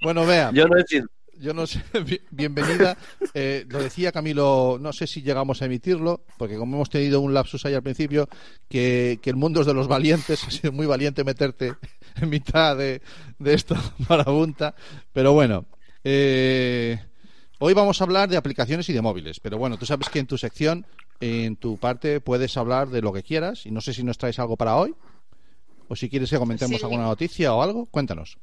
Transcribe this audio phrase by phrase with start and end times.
[0.00, 0.50] Bueno, vea.
[0.52, 1.06] Yo no he sido.
[1.38, 1.82] Yo no sé,
[2.30, 2.98] bienvenida.
[3.32, 7.32] Eh, lo decía Camilo, no sé si llegamos a emitirlo, porque como hemos tenido un
[7.32, 8.28] lapsus ahí al principio,
[8.68, 11.74] que, que el mundo es de los valientes, ha sido muy valiente meterte
[12.20, 13.00] en mitad de,
[13.38, 14.74] de esta marabunta.
[15.14, 15.64] Pero bueno,
[16.04, 16.98] eh,
[17.58, 19.40] hoy vamos a hablar de aplicaciones y de móviles.
[19.40, 20.84] Pero bueno, tú sabes que en tu sección,
[21.20, 23.64] en tu parte, puedes hablar de lo que quieras.
[23.64, 24.94] Y no sé si nos traes algo para hoy,
[25.88, 26.84] o si quieres que comentemos Sí.
[26.84, 28.36] alguna noticia o algo, cuéntanos.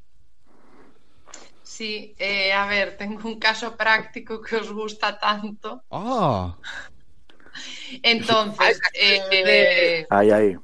[1.77, 5.83] Sí, eh, a ver, tengo un caso práctico que os gusta tanto.
[5.91, 6.55] Ah,
[8.01, 10.55] Entonces, eh, Ahí, ahí.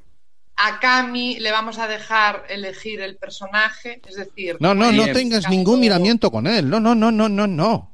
[0.55, 5.13] a Cami le vamos a dejar elegir el personaje, es decir, no, no, no Bien.
[5.13, 6.67] tengas ningún miramiento con él.
[6.69, 7.91] No, no, no, no, no, no.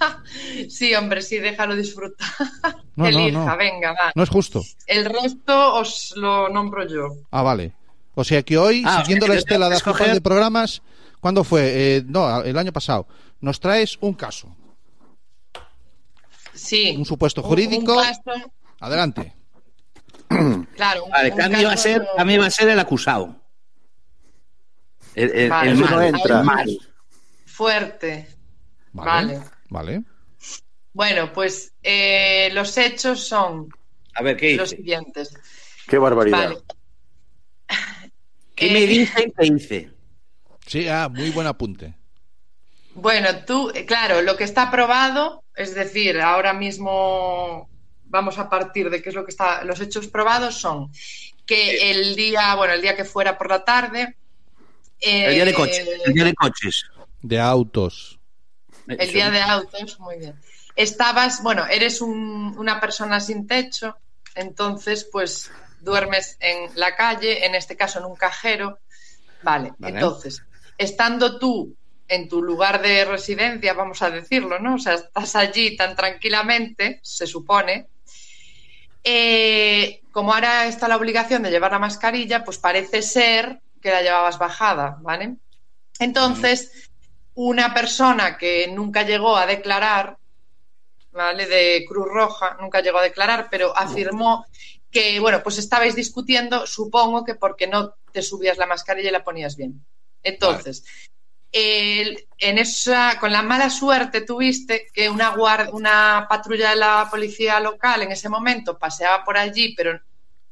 [0.68, 2.28] sí, hombre, sí, déjalo disfrutar.
[2.96, 3.56] No, no, Elija, no.
[3.56, 4.12] venga, va.
[4.14, 4.62] No es justo.
[4.86, 7.08] El resto os lo nombro yo.
[7.30, 7.72] Ah, vale.
[8.14, 10.82] O sea que hoy, Ah, siguiendo la estela de escoger- de programas,
[11.20, 11.96] ¿cuándo fue?
[11.96, 13.06] Eh, no, el año pasado.
[13.40, 14.54] Nos traes un caso,
[16.52, 16.94] Sí.
[16.96, 17.96] un supuesto jurídico.
[17.96, 19.34] un caso, Adelante.
[20.76, 23.36] claro, un- Vale, Cami va a ser, va a ser el acusado.
[25.14, 25.74] El, el, Vale.
[25.74, 26.44] no entra.
[27.46, 28.28] fuerte.
[28.92, 29.36] Vale.
[29.38, 29.44] Vale.
[29.68, 30.02] Vale.
[30.92, 33.68] Bueno, pues eh, los hechos son
[34.14, 34.82] A ver, ¿qué los dice?
[34.82, 35.34] siguientes.
[35.86, 36.38] Qué barbaridad.
[36.48, 36.58] Vale.
[38.54, 39.90] ¿Qué Eh, me dice y qué dice?
[40.70, 41.94] Sí, ah, muy buen apunte.
[42.94, 47.68] Bueno, tú, eh, claro, lo que está aprobado, es decir, ahora mismo
[48.04, 49.64] vamos a partir de qué es lo que está.
[49.64, 50.92] Los hechos probados son
[51.44, 54.16] que el día, bueno, el día que fuera por la tarde.
[55.00, 55.88] El día de eh, coches.
[56.06, 56.84] El día de coches.
[57.20, 58.20] De autos.
[58.86, 60.40] El día de autos, muy bien.
[60.76, 63.96] Estabas, bueno, eres un- una persona sin techo,
[64.36, 68.78] entonces pues duermes en la calle, en este caso en un cajero.
[69.42, 69.94] Vale, Vale.
[69.94, 70.42] entonces,
[70.80, 71.76] estando tú
[72.08, 74.74] en tu lugar de residencia, vamos a decirlo, ¿no?
[74.76, 77.88] O sea, estás allí tan tranquilamente, se supone.
[79.04, 84.02] eh, como ahora está la obligación de llevar la mascarilla, pues parece ser que la
[84.02, 85.36] llevabas bajada, ¿vale?
[85.98, 86.90] Entonces,
[87.34, 90.18] una persona que nunca llegó a declarar,
[91.12, 91.46] ¿vale?
[91.46, 94.46] De Cruz Roja, nunca llegó a declarar, pero afirmó
[94.90, 99.24] que, bueno, pues estabais discutiendo, supongo que porque no te subías la mascarilla y la
[99.24, 99.84] ponías bien.
[100.22, 100.84] Entonces,
[101.52, 107.58] en esa, con la mala suerte tuviste que una, guar- una patrulla de la policía
[107.60, 110.00] local en ese momento paseaba por allí, pero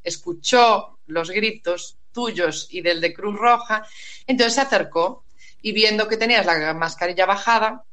[0.02, 3.86] escuchó los gritos tuyos y del de Cruz Roja,
[4.26, 5.24] entonces se acercó
[5.62, 7.84] y viendo que tenías la mascarilla bajada,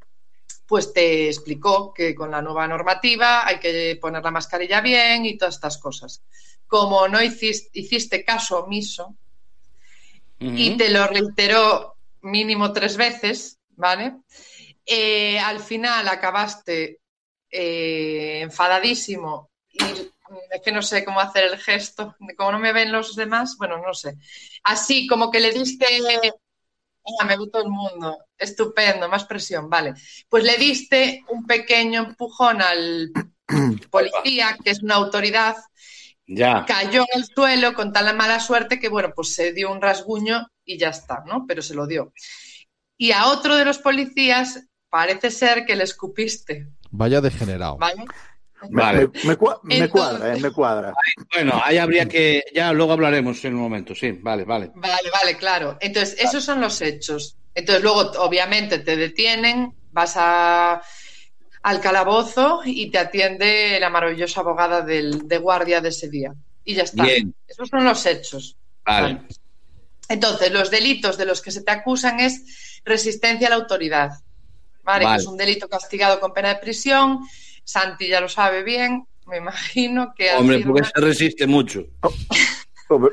[0.66, 5.38] pues te explicó que con la nueva normativa hay que poner la mascarilla bien y
[5.38, 6.24] todas estas cosas.
[6.66, 9.16] Como no hiciste, hiciste caso omiso
[10.40, 14.18] y te lo reiteró mínimo tres veces, ¿vale?
[14.86, 17.00] Eh, al final acabaste
[17.50, 19.84] eh, enfadadísimo y
[20.52, 23.78] es que no sé cómo hacer el gesto, como no me ven los demás, bueno,
[23.78, 24.18] no sé.
[24.64, 25.86] Así como que le diste,
[27.20, 29.94] ah, me todo el mundo, estupendo, más presión, vale.
[30.30, 33.12] Pues le diste un pequeño empujón al
[33.92, 35.56] policía, que es una autoridad,
[36.28, 36.66] Ya.
[36.68, 40.48] cayó en el suelo con tan mala suerte que, bueno, pues se dio un rasguño
[40.66, 41.46] y ya está, ¿no?
[41.48, 42.12] Pero se lo dio.
[42.98, 47.78] Y a otro de los policías parece ser que le escupiste, Vaya degenerado.
[47.78, 48.06] ¿vale?
[48.70, 49.08] Me, Vale.
[49.08, 50.94] me- me cua- me Entonces- cuadra, eh, me cuadra.
[51.34, 52.42] Bueno, ahí habría que.
[52.56, 54.12] Ya luego hablaremos en un momento, sí.
[54.14, 54.72] Vale, vale.
[54.76, 55.78] Vale, vale, claro.
[55.82, 57.38] Entonces, esos son los hechos.
[57.54, 60.82] Entonces, luego, obviamente, te detienen, vas a,
[61.66, 66.32] al calabozo y te atiende la maravillosa abogada del, de guardia de ese día.
[66.64, 67.02] Y ya está.
[67.02, 67.34] Bien.
[67.48, 68.56] Esos son los hechos.
[68.86, 69.16] Vale.
[69.16, 69.28] Vale.
[70.08, 74.12] Entonces, los delitos de los que se te acusan es resistencia a la autoridad.
[74.84, 75.06] ¿vale?
[75.06, 75.18] Vale.
[75.18, 77.22] Que es un delito castigado con pena de prisión.
[77.64, 81.88] Santi ya lo sabe bien, me imagino que Hombre, porque se resiste mucho.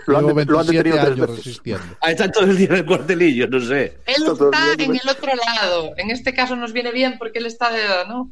[0.07, 1.37] Lo han, lo han 27 detenido tres veces.
[1.37, 1.97] resistiendo.
[2.03, 3.97] Ahí está todo el día en el cuartelillo, no sé.
[4.05, 5.95] Él Está en el otro lado.
[5.97, 8.31] En este caso nos viene bien porque él está de, ¿no?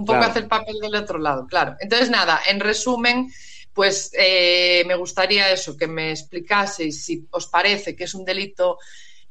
[0.00, 0.30] Un poco Claro.
[0.30, 1.76] hace el papel del otro lado, claro.
[1.80, 3.30] Entonces, nada, en resumen,
[3.72, 8.78] pues eh, me gustaría eso, que me explicaseis si os parece que es un delito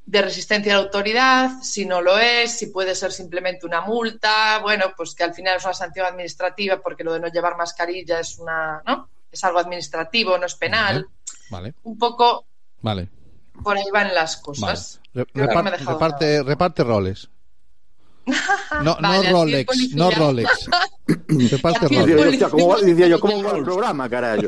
[0.06, 4.60] de resistencia a la autoridad, si no lo es, si puede ser simplemente una multa,
[4.60, 8.19] bueno, pues que al final es una sanción administrativa porque lo de no llevar mascarilla
[8.19, 9.10] es una, ¿no?
[9.31, 11.07] Es algo administrativo, no es penal.
[11.51, 12.45] Vale, Un poco
[12.81, 13.07] vale.
[13.63, 15.00] por ahí van las cosas.
[15.33, 17.30] Reparte, reparte roles.
[18.84, 20.70] No, Vale, no Rolex, no Rolex.
[21.08, 24.48] Aquí el Decía yo, ¿cómo va- decía yo, ¿cómo va el programa, carajo?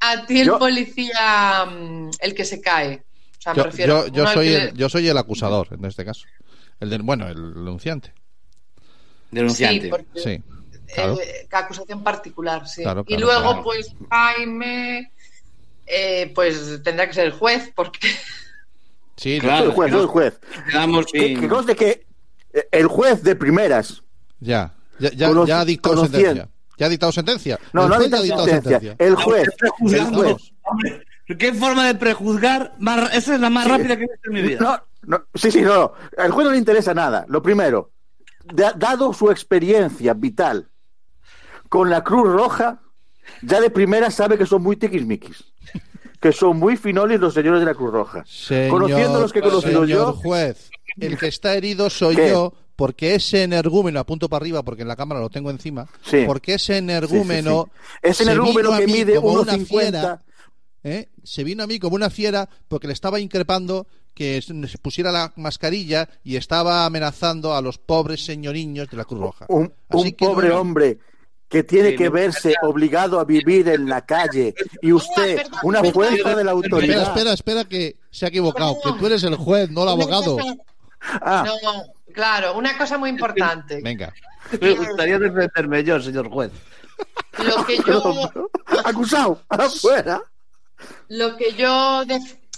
[0.00, 3.02] A ti el Yo- policía, mm, el que se cae.
[3.38, 4.06] O sea, me Yo, refiero.
[4.08, 6.26] yo, yo soy que el, yo soy el acusador en este caso.
[6.80, 8.12] El del, bueno, el denunciante.
[9.30, 9.82] Denunciante.
[9.82, 10.42] Sí, porque, Sí.
[10.94, 11.18] Claro.
[11.20, 12.82] eh, acusación particular, sí.
[12.82, 13.62] Claro, y claro, luego, claro.
[13.64, 15.10] pues, Jaime,
[15.86, 18.08] eh, pues tendrá que ser el juez, porque
[19.16, 19.58] Sí, Claro.
[19.58, 20.40] Soy el juez, soy el juez.
[20.70, 22.05] Quedamos Que, que conste que eh,
[22.70, 24.02] el juez de primeras.
[24.40, 24.72] ya.
[24.98, 26.26] Ya, ya, Conoci- ya ha dictado conociendo.
[26.26, 26.48] sentencia.
[26.78, 27.58] Ya ha dictado sentencia.
[27.74, 28.96] No, El no ha dictado sentencia.
[28.98, 29.48] El juez.
[31.28, 32.74] El ¿Qué forma de prejuzgar?
[32.78, 34.58] Más, esa es la más rápida que he visto en mi vida.
[34.60, 35.92] No, no, sí, sí, no.
[36.16, 37.26] Al juez no le interesa nada.
[37.28, 37.90] Lo primero,
[38.44, 40.68] da- dado su experiencia vital
[41.68, 42.80] con la Cruz Roja,
[43.42, 45.44] ya de primera sabe que son muy tiquismiquis.
[46.20, 48.24] Que son muy finolis los señores de la Cruz Roja.
[48.26, 50.70] Señor, Conociendo los que he conocido señor yo, juez,
[51.00, 52.30] el que está herido soy ¿Qué?
[52.30, 56.24] yo, porque ese energúmeno, apunto para arriba porque en la cámara lo tengo encima, Sí.
[56.26, 57.68] porque ese energúmeno...
[57.70, 57.98] Sí, sí, sí.
[58.02, 59.90] Ese se energúmeno vino a que mí mide como unos una 50.
[60.00, 60.22] fiera,
[60.84, 61.08] ¿eh?
[61.24, 65.32] se vino a mí como una fiera porque le estaba increpando que se pusiera la
[65.36, 69.46] mascarilla y estaba amenazando a los pobres señoriños de la Cruz Roja.
[69.48, 70.60] un, Así un que no, pobre no.
[70.60, 70.98] hombre
[71.48, 74.52] que tiene Sí, que verse obligado a vivir en la calle
[74.82, 75.60] y usted, perdón.
[75.64, 77.02] una fuerza de la Espera, autoridad.
[77.02, 80.36] espera, espera, que se ha equivocado, que tú eres el juez, no el abogado.
[81.00, 81.82] Ah, no,
[82.12, 83.80] claro, una cosa muy importante.
[83.82, 84.12] Venga.
[84.60, 86.52] Me gustaría defenderme yo, señor juez.
[87.38, 88.30] Lo que yo,
[88.84, 90.20] acusado, afuera.
[91.08, 92.02] lo que yo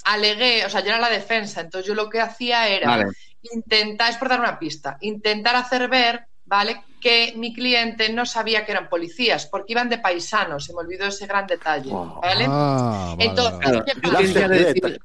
[0.04, 3.06] alegué, o sea, yo era la defensa, entonces yo lo que hacía era Vale.
[3.42, 6.82] intentar, es por dar una pista, intentar hacer ver, ¿vale?
[7.00, 11.06] Que mi cliente no sabía que eran policías, porque iban de paisanos, se me olvidó
[11.06, 11.90] ese gran detalle.
[11.92, 12.46] ¿vale?
[12.48, 13.82] Ah, vale, Entonces, vale.
[13.82, 14.98] Claro, ¿qué pasa?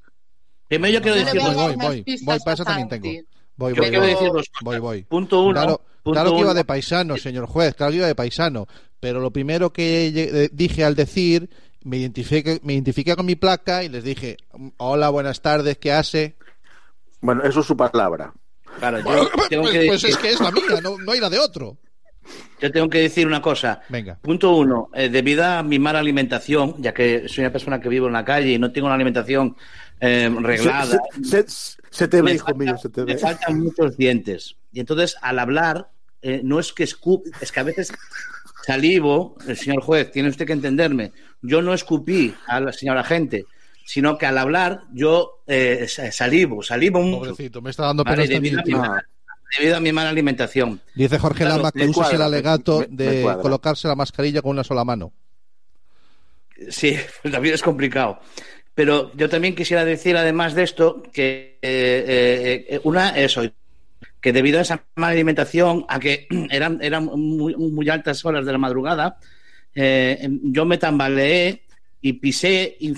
[0.68, 3.07] Primero yo quiero decir voy voy, voy, voy, para eso también tengo.
[3.56, 5.04] Voy, voy, quiero voy, decir dos voy, voy.
[5.04, 5.54] Punto uno.
[5.54, 8.68] Claro, punto claro que iba de paisano, señor juez, claro que iba de paisano,
[9.00, 11.50] pero lo primero que eh, dije al decir,
[11.83, 14.38] me identifiqué, me identifiqué con mi placa y les dije,
[14.77, 16.36] hola, buenas tardes, ¿qué hace?
[17.21, 18.33] Bueno, eso es su palabra.
[18.80, 21.30] Claro, yo tengo, Pues, que pues es que es la mía, no, no hay la
[21.30, 21.77] de otro.
[22.60, 23.81] yo tengo que decir una cosa.
[23.89, 24.18] Venga.
[24.21, 28.07] Punto uno, eh, debido a mi mala alimentación, ya que soy una persona que vivo
[28.07, 29.56] en la calle y no tengo una alimentación
[30.06, 33.18] eh, reglada, se- se- se te ve, me, hijo falta- mío, se te me ve.
[33.20, 34.56] faltan muchos dientes.
[34.72, 35.90] Y entonces, al hablar,
[36.22, 37.92] eh, no es que escup, es que a veces
[38.66, 41.12] salivo, el señor juez, tiene usted que entenderme,
[41.42, 43.46] yo no escupí a la señora gente,
[43.86, 48.24] sino que al hablar yo eh, sa- salivo, salivo mucho, Pobrecito, me está dando pena
[48.24, 49.06] debido, a mi mala,
[49.58, 50.82] debido a mi mala alimentación.
[50.96, 54.42] Dice Jorge Claro, Lama que me uses el alegato me- me de colocarse la mascarilla
[54.42, 55.12] con una sola mano.
[56.70, 58.20] Sí, pues también es complicado.
[58.75, 63.44] Pero yo también quisiera decir, además de esto, que eh, eh, una, eso,
[64.20, 68.52] que debido a esa mala alimentación, a que eran, eran muy, muy altas horas de
[68.52, 69.18] la madrugada,
[69.75, 71.64] eh, yo me tambaleé
[72.02, 72.94] y pisé, y,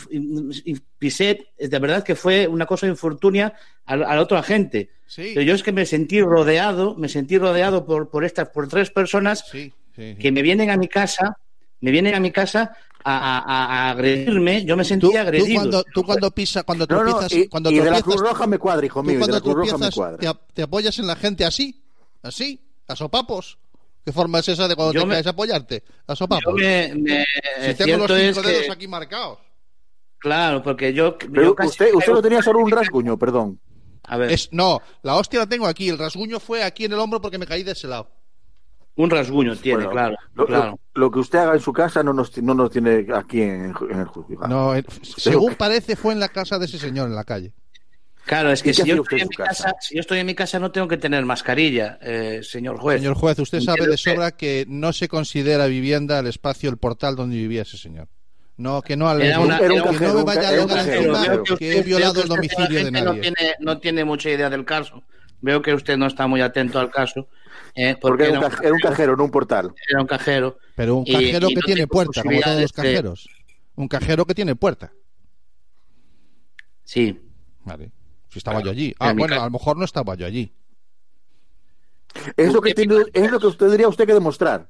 [0.98, 3.54] pisé, de verdad que fue una cosa infortunia
[3.86, 4.89] al, al otro agente.
[5.06, 8.68] Sí, Pero yo es que me sentí rodeado, me sentí rodeado por, por estas, por
[8.68, 10.16] tres personas sí, sí, sí.
[10.16, 11.38] que me vienen a mi casa,
[11.81, 12.75] me vienen a mi casa
[13.07, 15.56] a, a- a agredirme, yo me Tú, sentía tú agredido.
[15.62, 18.48] cuando, tú cuando pisas, cuando No, no, tropiezas, y, cuando y de la Cruz Roja
[18.48, 20.18] me cuadra, hijo tú mío, de la Cruz Roja me cuadra.
[20.18, 21.84] te, ap- te apoyas en la gente así,
[22.24, 23.57] así, a sopapos.
[24.04, 25.84] ¿Qué forma es esa de cuando Yo te me- caes a apoyarte?
[26.07, 26.54] A Yo sopapos.
[26.56, 27.25] me, me-
[27.66, 29.40] si tengo los cinco dedos que, aquí marcados.
[30.19, 33.60] claro, porque yo, Pero yo casi usted, usted no tenía solo un rasguño, perdón.
[34.04, 35.90] a ver, Es, no, la hostia la tengo aquí.
[35.90, 38.10] El rasguño fue aquí en el hombro porque me caí de ese lado.
[38.98, 40.80] Un rasguño tiene, Bueno, claro, Lo, claro.
[40.94, 43.74] lo- lo que usted haga en su casa no nos, no nos tiene aquí en,
[43.90, 44.48] en el juzgado.
[44.48, 47.52] No, eh, según parece fue en la casa de ese señor en la calle.
[48.25, 49.64] Claro, es que ¿Y qué si yo, estoy en mi casa?
[49.66, 53.00] casa, si yo estoy en mi casa no tengo que tener mascarilla, eh, señor juez.
[53.00, 57.16] Señor juez, usted sabe de sobra que no se considera vivienda el espacio, el portal
[57.16, 58.08] donde vivía ese señor.
[58.58, 61.78] No, que no, una- que era un no cajero, me vaya a cajero, encima que
[61.78, 63.06] he violado el domicilio de nadie.
[63.06, 65.04] No tiene, no tiene mucha idea del caso.
[65.42, 67.27] Veo que usted no está muy atento al caso.
[67.75, 69.74] eh, Porque era un, era cajero, no un portal.
[69.89, 70.58] era un cajero.
[70.75, 73.30] Pero un cajero y que no tiene puerta, como todos los cajeros.
[73.75, 74.92] Un cajero que tiene puerta.
[76.84, 77.20] Sí,
[77.63, 77.92] Vale.
[78.30, 78.94] Si estaba yo allí.
[79.00, 80.54] Ah, bueno, a lo mejor no estaba yo allí.
[82.38, 84.70] Es lo que, tiene, es lo que usted diría usted que demostrar.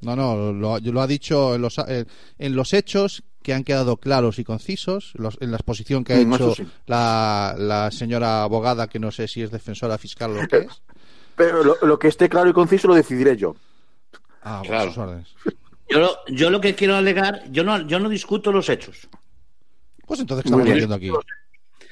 [0.00, 2.04] No, no, lo, lo ha dicho en los, eh,
[2.38, 6.16] en los hechos que han quedado claros y concisos, los- en la exposición que ha
[6.24, 6.66] Mm, hecho sí.
[6.86, 10.66] la, la señora abogada, que no sé si es defensora fiscal o lo que es.
[11.36, 13.54] Pero lo, lo que esté claro y conciso lo decidiré yo.
[14.42, 14.88] Ah, bueno, Claro.
[14.90, 15.28] sus órdenes.
[15.90, 19.08] Yo lo, yo lo que quiero alegar, yo no, yo no discuto los hechos.
[20.06, 20.76] Pues entonces Muy estamos bien.
[20.88, 21.10] viendo aquí.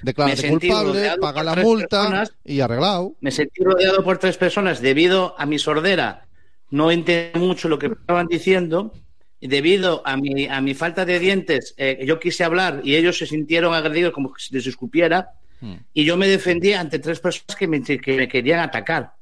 [0.02, 2.32] Declárate Me sentí culpable, rodeado paga la multa personas.
[2.44, 3.14] y arreglado.
[3.20, 6.25] Me sentí rodeado por tres personas debido a mi sordera.
[6.70, 8.92] No entendí mucho lo que estaban diciendo
[9.40, 13.26] debido a mi, a mi falta de dientes, eh, yo quise hablar y ellos se
[13.26, 15.32] sintieron agredidos como si les escupiera.
[15.60, 15.74] Mm.
[15.94, 19.14] Y yo me defendí ante tres personas que me, que me querían atacar,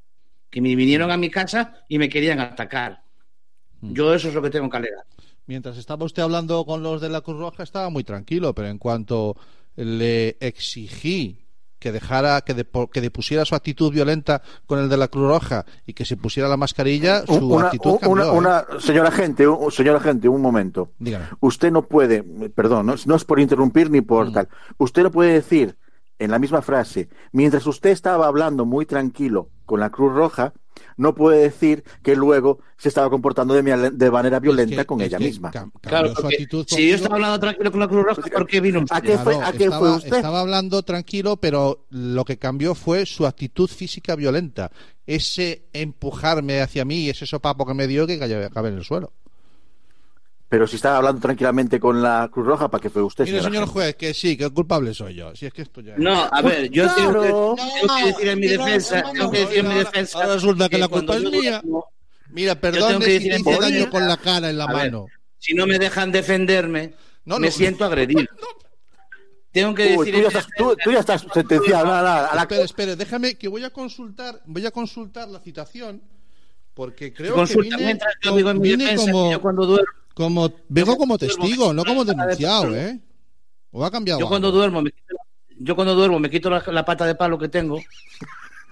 [0.49, 3.03] que me vinieron a mi casa y me querían atacar.
[3.81, 3.93] Mm.
[3.93, 5.05] Yo eso es lo que tengo que alegar.
[5.47, 8.79] Mientras estaba usted hablando con los de la Cruz Roja estaba muy tranquilo, pero en
[8.79, 9.37] cuanto
[9.75, 11.44] le exigí
[11.85, 15.65] que dejara, que, depo- que depusiera su actitud violenta con el de la Cruz Roja
[15.85, 18.09] y que se pusiera la mascarilla, su Una, actitud cambió.
[18.11, 18.31] una, ¿eh?
[18.31, 20.89] una- señora gente, un, señora gente, un momento.
[20.97, 21.25] Dígame.
[21.41, 22.23] Usted no puede,
[22.55, 24.33] perdón, no, es- no es por interrumpir ni por Mm.
[24.33, 24.49] tal.
[24.79, 25.77] Usted no puede decir
[26.17, 30.53] en la misma frase, mientras usted estaba hablando muy tranquilo con la Cruz Roja,
[30.97, 35.19] no puede decir que luego se estaba comportando de, manera violenta Es que- con ella
[35.19, 35.51] misma.
[35.81, 38.61] Claro, su porque actitud si yo estaba hablando tranquilo con la Cruz Roja, ¿por qué
[38.61, 38.95] vino usted?
[38.95, 40.15] ¿A qué fue- Claro, a qué fue estaba, usted?
[40.15, 44.71] estaba hablando tranquilo, pero lo que cambió fue su actitud física violenta.
[45.05, 48.15] Ese empujarme hacia mí, ese sopapo que me dio que
[48.45, 49.13] acabé en el suelo.
[50.47, 53.25] Pero si estaba hablando tranquilamente con la Cruz Roja, ¿para qué fue usted?
[53.25, 53.71] Mire, señor gente?
[53.71, 55.35] juez, que sí, que el culpable soy yo.
[55.35, 55.95] Si es que esto ya.
[55.97, 57.21] No, a ver, yo Claro.
[57.23, 59.83] tengo, que, tengo que decir en mi defensa, no, tengo que decir en mi ahora-
[59.89, 60.17] defensa.
[60.19, 61.61] ahora resulta que la cuando culpa es mía.
[62.29, 62.55] Mira,
[62.99, 65.07] que si decir te en hice daño con la cara en la A ver, mano.
[65.39, 66.93] si no me dejan defenderme,
[67.25, 68.23] No, me siento agredido.
[69.51, 71.85] Tengo que Uy, decir tú, en ya mi estás, tú, tú ya estás sentenciado.
[71.85, 75.39] Nada, nada, a la- Espere, espere, déjame que voy a consultar, voy a consultar la
[75.39, 76.01] citación
[76.73, 79.65] porque creo que Consulta vine, mientras yo digo en mi defensa como, que yo cuando
[79.65, 82.75] duermo, como vengo como duermo, testigo, no como denunciado.
[82.75, 82.99] ¿eh?
[83.71, 84.19] ¿O ha cambiado?
[84.19, 84.59] yo cuando algo?
[84.59, 85.15] duermo me quito,
[85.59, 87.79] yo cuando duermo me quito la, la pata de palo que tengo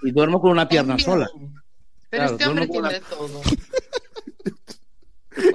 [0.02, 1.28] y duermo con una pierna sola.
[2.08, 3.42] Pero Claro, este hombre tiene todo.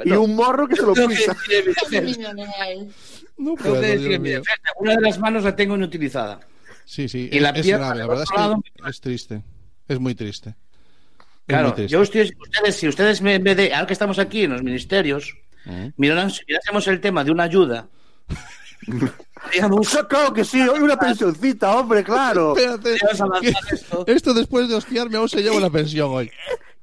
[0.05, 1.35] y un morro que se lo pisa.
[3.37, 4.41] No puedo, decir
[4.77, 6.39] una de las manos la tengo inutilizada.
[6.85, 9.43] Sí, sí, Y es, la es pierna grave, la verdad es lado que es triste,
[9.87, 10.49] es muy triste.
[10.49, 10.55] Es
[11.45, 11.93] Claro, muy triste.
[11.93, 15.33] yo estoy, ustedes, si ustedes me, me de, ahora que estamos aquí en los ministerios,
[15.65, 15.87] Mm.
[15.97, 17.87] miraran, si mirásemos el tema de una ayuda,
[19.53, 22.55] digamos, Claro que sí, hoy una pensioncita, hombre, claro.
[22.55, 22.97] Espérate,
[23.71, 24.03] esto.
[24.07, 26.31] esto después de hostiarme aún se lleva una pensión hoy.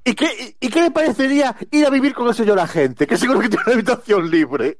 [0.04, 3.06] ¿Y qué, ¿Y qué le parecería ir a vivir con el señor agente?
[3.06, 4.78] Que seguro que tiene una habitación libre.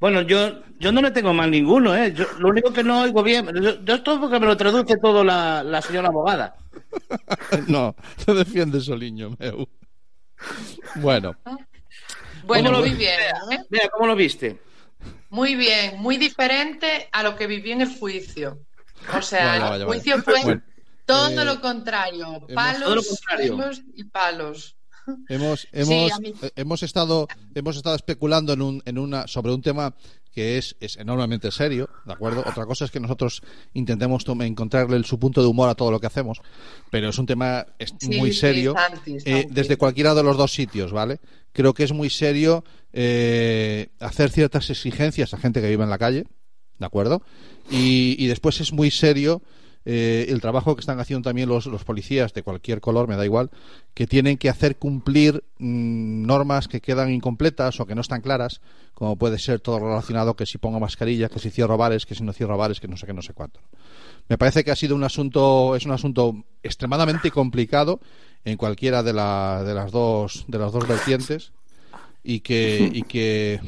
[0.00, 2.12] Bueno, yo, yo no le tengo mal ninguno, ¿eh?
[2.14, 5.62] Yo- lo único que no oigo bien, yo, yo porque me lo traduce todo la,
[5.62, 6.56] la señora abogada.
[7.68, 9.66] No, te defiende Soliño, meu.
[10.96, 11.34] Bueno,
[12.46, 12.96] Bueno, ¿Cómo lo muy vi?
[12.96, 13.20] bien.
[13.52, 13.58] ¿eh?
[13.70, 14.60] Mira, ¿cómo lo viste?
[15.30, 18.60] Muy bien, muy diferente a lo que viví en el juicio.
[19.16, 19.84] O sea, el vaya.
[19.86, 20.62] juicio fue Bueno,
[21.04, 23.56] todo eh, lo contrario, palos, Todo lo contrario.
[23.58, 24.76] palos y palos.
[25.28, 29.60] hemos, hemos, mí- eh, hemos estado hemos estado especulando en un, en una sobre un
[29.60, 29.94] tema
[30.34, 32.42] que es, es enormemente serio, ¿de acuerdo?
[32.44, 33.40] Otra cosa es que nosotros
[33.72, 36.40] intentemos encontrarle el- su punto de humor a todo lo que hacemos,
[36.90, 38.74] pero es un tema es Sí, muy serio
[39.24, 41.20] eh, desde cualquiera de los dos sitios, ¿vale?
[41.52, 45.98] Creo que es muy serio eh, hacer ciertas exigencias a gente que vive en la
[45.98, 46.24] calle,
[46.78, 47.22] ¿de acuerdo?
[47.70, 49.40] Y, y después es muy serio
[49.86, 53.24] eh, el trabajo que están haciendo también los, los policías de cualquier color, me da
[53.24, 53.50] igual,
[53.92, 58.60] que tienen que hacer cumplir mm, normas que quedan incompletas o que no están claras,
[58.94, 62.22] como puede ser todo relacionado que si pongo mascarilla, que si cierro bares, que si
[62.22, 63.60] no cierro bares, que no sé qué, no sé cuánto.
[64.28, 68.00] Me parece que ha sido un asunto, es un asunto extremadamente complicado
[68.46, 71.52] en cualquiera de, la- de las dos de las dos vertientes
[72.22, 73.60] y que, y que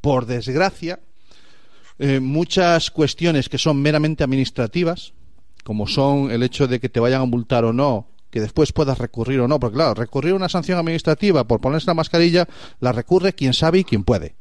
[0.00, 1.00] por desgracia
[1.98, 5.12] eh, muchas cuestiones que son meramente administrativas,
[5.66, 8.98] como son el hecho de que te vayan a multar o no, que después puedas
[8.98, 12.46] recurrir o no, porque claro, recurrir a una sanción administrativa por ponerse la mascarilla
[12.78, 14.36] la recurre quien sabe y quien puede,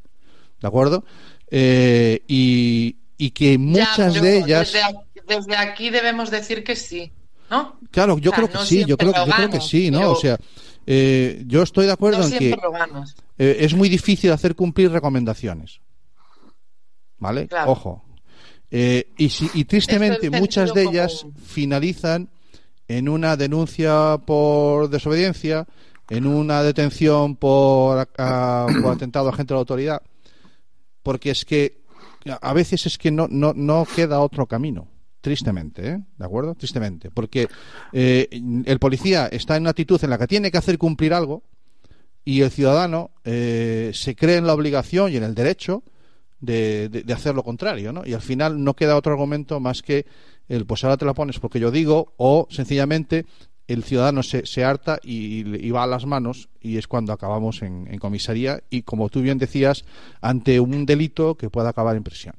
[0.62, 1.03] ¿de acuerdo?
[1.50, 7.12] Eh, y, y que muchas de ellas Desde aquí, desde aquí debemos decir que sí,
[7.50, 7.79] ¿no?
[7.89, 9.89] Claro, yo O sea, creo que no sí, yo creo, lo yo creo que sí,
[9.89, 9.98] ¿no?
[9.98, 10.38] pero- O sea,
[10.86, 12.55] eh, yo estoy de acuerdo no en que
[13.39, 15.79] eh, es muy difícil hacer cumplir recomendaciones.
[17.17, 17.48] ¿Vale?
[17.48, 17.72] Claro.
[17.72, 18.05] Ojo.
[18.72, 21.36] Eh, y, si- y tristemente Es muchas de ellas común.
[21.38, 22.30] finalizan
[22.88, 25.66] en una denuncia por desobediencia,
[26.10, 30.02] en una detención por, a- por atentado a agente de la autoridad,
[31.04, 31.84] porque es que
[32.42, 34.88] a veces es que no, no, no queda otro camino.
[35.22, 36.00] Tristemente, ¿eh?
[36.18, 36.54] ¿De acuerdo?
[36.54, 37.10] Tristemente.
[37.10, 37.48] Porque
[37.94, 38.28] eh,
[38.66, 41.42] el policía está en una actitud en la que tiene que hacer cumplir algo
[42.24, 45.84] y el ciudadano eh, se cree en la obligación y en el derecho
[46.46, 48.04] de, de- de hacer lo contrario, ¿no?
[48.06, 50.06] Y al final no queda otro argumento más que
[50.48, 53.25] el pues ahora te la pones porque yo digo o sencillamente
[53.68, 57.64] el ciudadano se, se harta y, y va a las manos y es cuando acabamos
[57.64, 59.86] en, en comisaría y como tú bien decías
[60.22, 62.36] ante un delito que pueda acabar en prisión.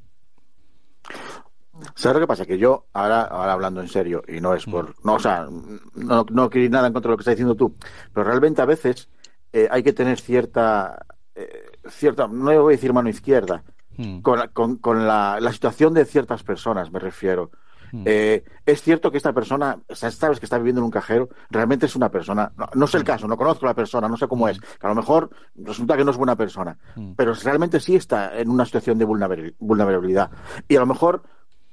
[1.95, 2.47] ¿Sabes lo que pasa?
[2.47, 4.95] Que yo, ahora, ahora hablando en serio, y no es por.
[5.05, 5.47] No, o sea,
[5.95, 7.77] no, no quiero ir nada en contra de lo que estás diciendo tú,
[8.13, 9.09] pero realmente a veces
[9.53, 11.05] eh, hay que tener cierta.
[11.35, 13.63] eh, cierta, no voy a decir mano izquierda,
[13.99, 14.21] Hmm.
[14.21, 17.51] con, la- con, con la, la situación de ciertas personas, me refiero.
[17.93, 18.03] Hmm.
[18.05, 21.29] Eh, es cierto que esta persona, o sea, sabes que está viviendo en un cajero,
[21.51, 22.89] realmente es una persona, no, no Hmm.
[22.89, 24.95] sé el caso, no conozco a la persona, no sé cómo es, que a lo
[24.97, 27.13] mejor resulta que no es buena persona, Hmm.
[27.17, 30.31] pero realmente sí está en una situación de vulnerabil- vulnerabilidad.
[30.69, 31.23] Y a lo mejor,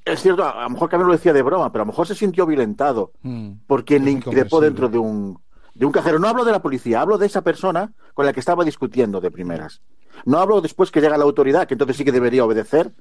[0.05, 1.91] es cierto, a lo mejor que a mí lo decía de broma, pero a lo
[1.91, 3.53] mejor se sintió violentado Hmm.
[3.67, 5.39] por quien le increpó dentro de un,
[5.73, 6.19] de un cajero.
[6.19, 9.31] No hablo de la policía, hablo de esa persona con la que estaba discutiendo de
[9.31, 9.81] primeras.
[10.25, 12.91] No hablo después que llega la autoridad, que entonces sí que debería obedecer,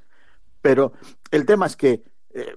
[0.60, 0.92] pero
[1.30, 2.02] el tema es que
[2.34, 2.56] eh,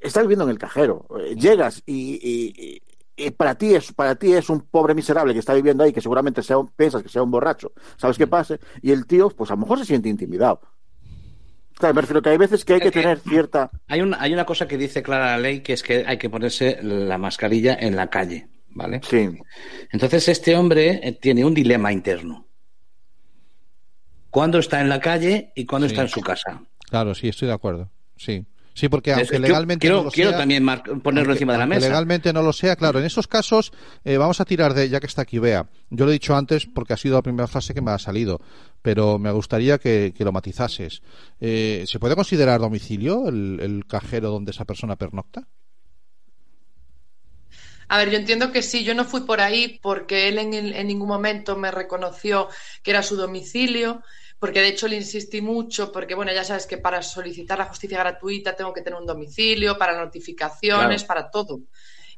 [0.00, 2.82] estás viviendo en el cajero, eh, llegas y, y- y-
[3.26, 6.00] y para ti es para ti es un pobre miserable que está viviendo ahí, que
[6.02, 9.50] seguramente sea un- piensas que sea un borracho, sabes qué pasa, y el tío, pues
[9.50, 10.60] a lo mejor se siente intimidado.
[11.78, 13.70] Claro, me refiero que hay veces que hay que tener cierta...
[13.88, 16.30] Hay una, hay una cosa que dice clara la ley, que es que hay que
[16.30, 19.00] ponerse la mascarilla en la calle, ¿vale?
[19.04, 19.28] Sí,
[19.92, 22.45] Entonces este hombre eh, tiene un dilema interno.
[24.36, 25.94] ¿Cuándo está en la calle y cuándo Sí.
[25.94, 26.60] está en su casa?
[26.90, 27.88] Claro, sí, estoy de acuerdo.
[28.18, 28.44] Sí.
[28.74, 31.58] Sí, porque aunque yo legalmente quiero, no lo quiero sea, también ponerlo aunque- encima de
[31.60, 31.80] la mesa.
[31.88, 33.72] legalmente no lo sea, claro, en esos casos
[34.04, 36.66] eh, vamos a tirar de, ya que está aquí Bea, yo lo he dicho antes
[36.66, 38.42] porque ha sido la primera frase que me ha salido,
[38.82, 41.00] pero me gustaría que, que lo matizases.
[41.40, 45.48] Eh, ¿Se puede considerar domicilio el, el cajero donde esa persona pernocta?
[47.88, 50.86] A ver, yo entiendo que sí, yo no fui por ahí porque él en, en
[50.88, 52.48] ningún momento me reconoció
[52.82, 54.02] que era su domicilio,
[54.38, 57.98] porque de hecho le insistí mucho, porque bueno, ya sabes que para solicitar la justicia
[57.98, 61.08] gratuita tengo que tener un domicilio, para notificaciones, Claro.
[61.08, 61.60] para todo.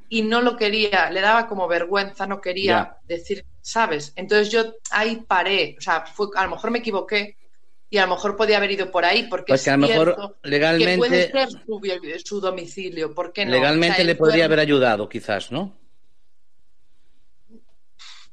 [0.09, 4.13] Y no lo quería, le daba como vergüenza, no quería decir, ¿sabes?
[4.17, 7.37] Entonces yo ahí paré, o sea, fue, a lo mejor me equivoqué
[7.91, 9.87] y a lo mejor podía haber ido por ahí, porque Pues es que a lo
[9.87, 10.37] mejor cierto
[10.77, 11.81] que puede legalmente, ser su,
[12.25, 13.53] su domicilio, ¿por qué no?
[13.53, 15.77] legalmente O sea, le podría haber ayudado, quizás, ¿no?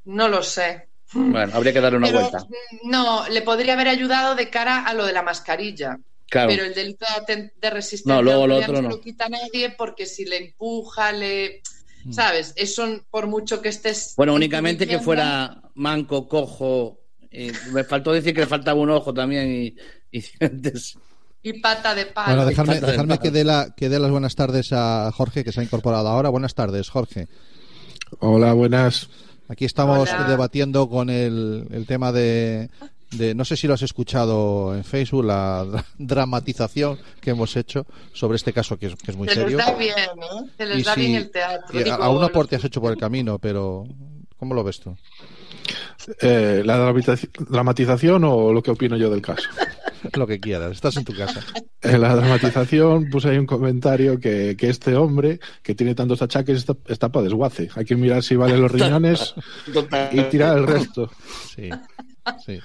[0.04, 0.88] No lo sé.
[1.12, 2.38] Bueno, habría que darle una Pero, vuelta.
[2.40, 5.98] mm, No, le podría haber ayudado de cara a lo de la mascarilla.
[6.28, 6.48] Claro.
[6.50, 8.90] Pero el delito de resistencia No, luego lo otro no no.
[8.90, 11.62] se lo quita a nadie porque si le empuja, le...
[12.04, 12.12] Mm.
[12.12, 12.52] ¿Sabes?
[12.56, 14.14] Eso por mucho que estés...
[14.16, 17.00] Bueno, únicamente que fuera manco, cojo.
[17.30, 19.76] y me faltó decir que le faltaba un ojo también y,
[20.10, 20.98] y dientes.
[21.42, 22.28] Y pata de palo.
[22.34, 23.20] Bueno, dejadme, Falta de dejadme nada.
[23.22, 26.28] que dé la, que dé las buenas tardes a Jorge, que se ha incorporado ahora.
[26.28, 27.28] Buenas tardes, Jorge.
[28.18, 29.08] Hola, buenas.
[29.48, 30.24] Aquí estamos Hola.
[30.28, 32.68] debatiendo con el, el tema de,
[33.12, 37.86] de- no sé si lo has escuchado en Facebook, la dra- dramatización que hemos hecho
[38.12, 39.58] sobre este caso que es, que es muy Se les serio.
[39.58, 40.50] da bien, ¿eh?
[40.56, 41.80] Se les Y da sí, bien el teatro.
[41.80, 43.86] y aún aporte has hecho por el camino, pero
[44.36, 44.96] ¿cómo lo ves tú?
[46.22, 49.48] Eh, ¿La dramatizaci- dramatización o lo que opino yo del caso?
[50.16, 51.40] Lo que quieras, estás en tu casa.
[51.82, 56.58] En la dramatización puse ahí un comentario que, que este hombre, que tiene tantos achaques,
[56.58, 57.68] está, está para desguace.
[57.74, 59.34] Hay que mirar si valen los riñones
[60.12, 61.10] y tirar el resto.
[61.54, 61.70] Sí,
[62.44, 62.58] sí.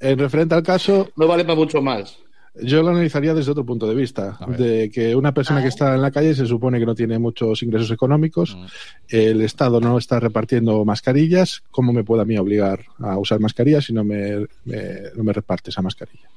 [0.00, 2.18] En referente al caso, No vale para mucho más.
[2.62, 6.02] yo lo analizaría desde otro punto de vista, de que una persona que está en
[6.02, 8.66] la calle se supone que no tiene muchos ingresos económicos, Mm.
[9.08, 13.84] el Estado no está repartiendo mascarillas, ¿cómo me puede a mí obligar a usar mascarillas
[13.86, 16.28] si no me, me- no me reparte esa mascarilla?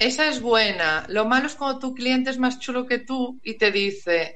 [0.00, 1.04] Esa es buena.
[1.08, 4.34] Lo malo es cuando tu cliente es más chulo que tú y te dice,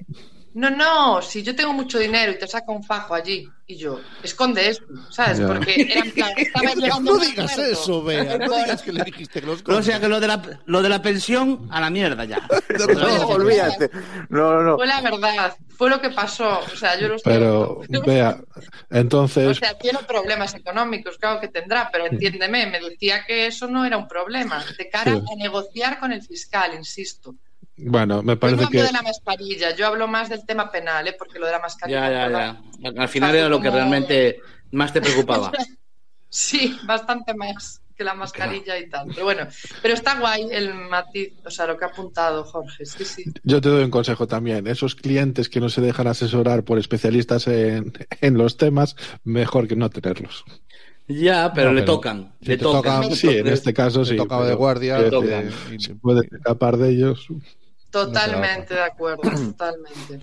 [0.54, 3.48] no, no, si yo tengo mucho dinero y te saca un fajo allí.
[3.66, 5.38] Y yo, esconde eso, ¿sabes?
[5.38, 5.46] Ya.
[5.46, 9.40] Porque era en plan, estaba llegando No digas eso, Bea, no digas que le dijiste
[9.40, 12.24] que los O sea que lo de la, lo de la pensión a la mierda
[12.26, 12.46] ya.
[12.94, 13.90] No, olvídate.
[14.28, 14.76] No, no, no.
[14.76, 16.60] Fue la verdad, fue lo que pasó.
[16.60, 21.48] O sea, yo lo estoy Pero, vea, O entonces, sea, tiene problemas económicos, claro que
[21.48, 24.62] tendrá, pero entiéndeme, me decía que eso no era un problema.
[24.76, 25.22] De cara Sí.
[25.32, 27.34] a negociar con el fiscal, insisto.
[27.76, 30.70] Bueno, me Yo no parece hablo que de la mascarilla, yo hablo más del tema
[30.70, 31.14] penal, ¿eh?
[31.18, 32.08] porque lo de la mascarilla.
[32.10, 32.60] Ya, ya,
[32.92, 33.02] ya.
[33.02, 34.40] Al final era lo que Como- realmente
[34.72, 35.50] más te preocupaba.
[36.36, 39.06] Sí, bastante más que la mascarilla y tal.
[39.06, 39.46] Pero bueno,
[39.80, 43.24] pero está guay el matiz, o sea, lo que ha apuntado Jorge, sí, sí.
[43.44, 44.66] yo te doy un consejo también.
[44.66, 49.76] Esos clientes que no se dejan asesorar por especialistas en, en los temas, mejor que
[49.76, 50.42] no tenerlos.
[51.06, 52.32] Ya, pero No, le pero tocan.
[52.42, 53.02] si le tocan.
[53.02, 54.16] tocan- Sí, en este caso sí.
[54.16, 55.04] tocaba de guardia.
[55.04, 55.50] que tocan.
[55.68, 57.28] te- y- se puede escapar de ellos.
[58.02, 60.20] Totalmente de acuerdo, totalmente.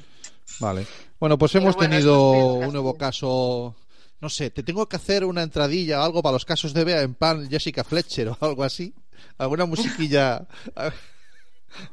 [0.59, 0.85] Vale.
[1.19, 3.75] Bueno, pues hemos bueno, tenido es un nuevo caso.
[4.19, 7.01] No sé, te tengo que hacer una entradilla o algo para los casos de Bea
[7.01, 8.93] en pan Jessica Fletcher o algo así.
[9.37, 10.45] Alguna musiquilla.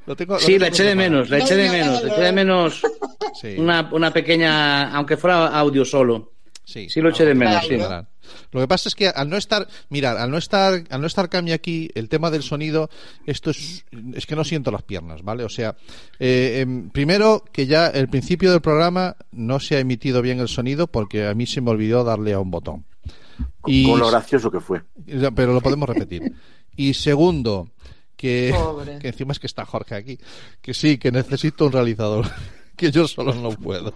[0.06, 2.02] Lo tengo, lo Sí, tengo le eché de menos, le eché de No, no, menos,
[2.02, 2.14] le no.
[2.14, 2.82] eché de menos
[3.40, 6.32] Sí, una, una pequeña, aunque fuera audio solo.
[6.68, 7.76] Sí, sí lo eché de menos, sí.
[8.52, 11.30] Lo que pasa es que al no estar, mirar, al no estar, al no estar
[11.30, 12.90] Cami aquí, el tema del sonido,
[13.26, 15.44] esto es, es que no siento las piernas, ¿vale?
[15.44, 15.76] O sea,
[16.18, 20.48] eh, em, primero que ya el principio del programa no se ha emitido bien el
[20.48, 22.84] sonido porque a mí se me olvidó darle a un botón.
[23.66, 24.82] Y- Con lo gracioso que fue.
[25.34, 26.34] Pero lo podemos repetir.
[26.76, 27.70] Y segundo,
[28.16, 28.52] que
[29.02, 30.18] encima es que está Jorge aquí,
[30.60, 32.26] que sí, que necesito un realizador,
[32.76, 33.94] que yo solo no puedo.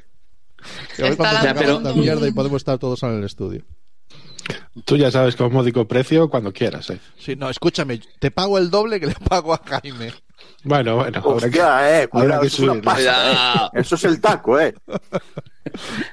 [0.96, 3.03] Que a ver Está cuándo se lanzando acaba esta un- mierda y podemos estar todos
[3.03, 3.64] en el estudio.
[4.85, 6.98] Tú ya sabes con módico precio cuando quieras, ¿eh?
[7.18, 10.12] Sí, no, escúchame, te pago el doble que le pago a Jaime.
[10.64, 13.81] Bueno, bueno, habrá que- Hostia, eh, cuidado, que eso es pasta, eh.
[13.81, 14.75] Eso es el taco, eh.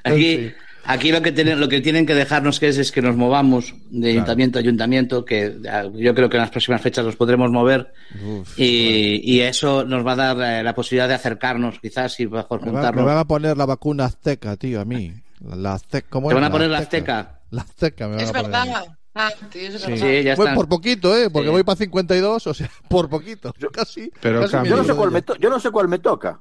[0.04, 0.52] Aquí.
[0.92, 3.74] Aquí lo que tienen, lo que tienen que dejarnos que es, es que nos movamos
[3.90, 7.50] de ayuntamiento a ayuntamiento, que ah, yo creo que en las próximas fechas nos podremos
[7.52, 12.20] mover Uf, y, y eso nos va a dar eh, la posibilidad de acercarnos, quizás
[12.20, 13.06] y mejor me, va- me juntarnos.
[13.06, 15.14] van a poner la vacuna azteca, tío, a mí.
[15.42, 17.40] La, azteca, ¿cómo ¿Te van a poner la azteca?
[17.52, 18.84] La azteca me van Es a poner verdad.
[19.16, 19.92] Ah, tío, es Sí.
[19.92, 20.08] verdad.
[20.08, 20.54] Sí, ya está.
[20.54, 21.30] por poquito, ¿eh?
[21.30, 21.52] Porque Sí.
[21.52, 23.54] voy para 52, o sea, por poquito.
[23.58, 24.12] Yo casi.
[24.22, 24.70] Pero casi.
[24.70, 26.40] Yo no, sé cuál me yo no sé cuál me toca.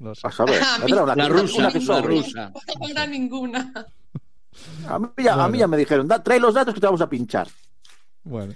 [0.00, 0.26] No sé.
[0.26, 0.60] A saber.
[0.62, 2.16] A mí- vendrá una- La rusa, una que la sobre.
[2.16, 2.52] rusa.
[2.80, 3.72] Ahora ninguna.
[4.88, 7.00] A mí, ya, a mí ya me dijeron, da, trae los datos que te vamos
[7.00, 7.46] a pinchar.
[8.24, 8.52] Bueno.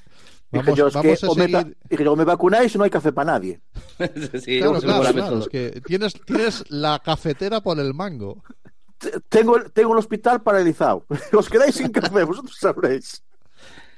[0.50, 1.76] Dije Vamos, yo, es vamos que o me, seguir.
[1.88, 3.60] dije, o me vacunáis o no hay café para nadie.
[3.98, 5.40] sí, Claro, claro, seguramente claro, todo.
[5.40, 8.42] es que tienes, tienes la cafetera por el mango.
[9.28, 11.06] Tengo, el- tengo el hospital paralizado.
[11.32, 13.22] Os quedáis sin café, vosotros sabréis.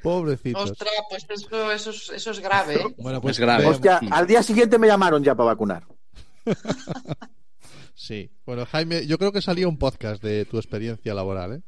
[0.03, 0.71] Pobrecitos.
[0.71, 2.95] Ostras, pues eso, eso, es, eso es grave, ¿eh?
[2.99, 3.67] Bueno, pues Es grave.
[3.67, 5.85] Hostia, al día siguiente me llamaron ya para vacunar.
[7.99, 8.31] Sí.
[8.45, 11.63] Bueno, Jaime, yo creo que salía un podcast de tu experiencia laboral, ¿eh?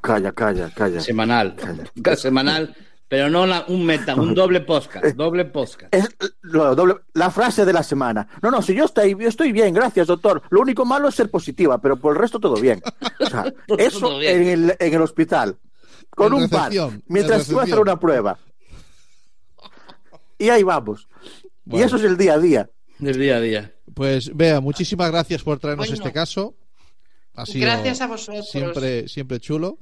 [0.00, 1.00] Calla, calla, calla.
[1.00, 1.56] Semanal.
[2.16, 2.74] Semanal,
[3.08, 5.04] pero no la- un meta, un doble podcast.
[5.16, 5.92] Doble podcast.
[5.92, 6.08] Es
[6.42, 8.28] lo doble- la frase de la semana.
[8.40, 10.42] No, no, si yo estoy, yo estoy bien, gracias, doctor.
[10.50, 12.80] Lo único malo es ser positiva, pero por el resto todo bien.
[13.18, 14.42] O sea, eso Todo bien.
[14.42, 15.58] en el, en el hospital.
[16.10, 16.70] Con En un par.
[17.08, 17.80] Mientras en tú vas a hacer recepción.
[17.82, 18.38] una prueba.
[20.38, 21.08] Y ahí vamos.
[21.66, 22.70] Y eso es el día a día.
[23.00, 23.74] Del día a día.
[23.94, 26.02] Pues vea, muchísimas gracias por traernos Bueno.
[26.02, 26.54] este caso.
[27.34, 28.48] Ha sido Gracias a vosotros.
[28.50, 29.78] siempre, siempre chulo.